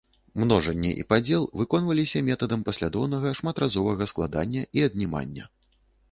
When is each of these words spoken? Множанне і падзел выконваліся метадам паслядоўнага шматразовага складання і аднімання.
Множанне 0.41 0.91
і 1.01 1.03
падзел 1.11 1.43
выконваліся 1.59 2.21
метадам 2.29 2.63
паслядоўнага 2.69 3.33
шматразовага 3.41 4.07
складання 4.13 4.63
і 4.79 4.83
аднімання. 4.87 5.45